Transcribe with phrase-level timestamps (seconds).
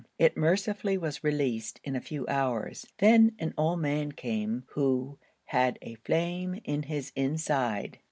[0.17, 2.87] It mercifully was released in a few hours.
[2.97, 7.99] Then an old man came who 'had a flame in his inside.'